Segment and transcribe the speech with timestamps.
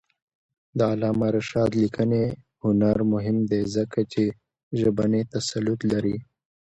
[0.77, 2.23] د علامه رشاد لیکنی
[2.63, 4.23] هنر مهم دی ځکه چې
[4.79, 6.17] ژبنی تسلط لري.